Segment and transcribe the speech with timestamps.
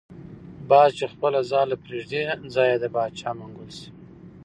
[0.69, 2.21] باز چی خپله ځاله پریږدی
[2.53, 3.89] ځای یی دباچا منګول شی.